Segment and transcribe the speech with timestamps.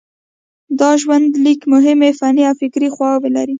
[0.79, 3.49] دا ژوندلیک مهمې فني او فکري خواوې لري.